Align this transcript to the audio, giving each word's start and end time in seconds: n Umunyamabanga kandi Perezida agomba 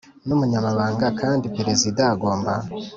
n 0.27 0.29
Umunyamabanga 0.35 1.07
kandi 1.19 1.45
Perezida 1.57 2.01
agomba 2.13 2.53